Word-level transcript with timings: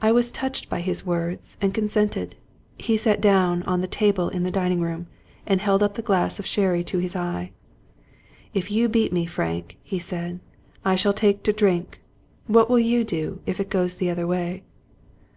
I 0.00 0.12
was 0.12 0.30
touched 0.30 0.70
by 0.70 0.80
his 0.80 1.04
words, 1.04 1.58
and 1.60 1.74
consented. 1.74 2.36
He 2.78 2.96
sat 2.96 3.20
down 3.20 3.64
on 3.64 3.80
the 3.80 3.88
table 3.88 4.28
in 4.28 4.44
the 4.44 4.50
dining 4.52 4.80
room, 4.80 5.08
and 5.44 5.60
held 5.60 5.82
up 5.82 5.94
the 5.94 6.02
glass 6.06 6.38
of 6.38 6.46
sherry 6.46 6.84
to 6.84 6.98
his 7.00 7.16
eye. 7.16 7.50
"If 8.54 8.70
you 8.70 8.88
beat 8.88 9.12
me, 9.12 9.26
Frank," 9.26 9.76
he 9.82 9.98
said," 9.98 10.38
I 10.84 10.94
shall 10.94 11.12
take 11.12 11.42
to 11.42 11.52
drink. 11.52 11.98
What 12.46 12.70
will 12.70 12.78
you 12.78 13.02
do, 13.02 13.40
if 13.44 13.58
it 13.58 13.70
goes 13.70 13.96
the 13.96 14.08
other 14.08 14.24
way 14.28 14.62